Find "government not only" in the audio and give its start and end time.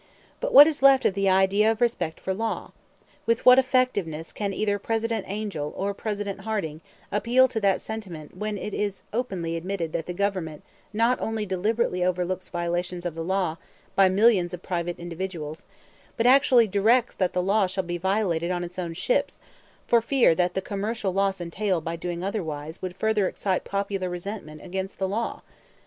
10.13-11.45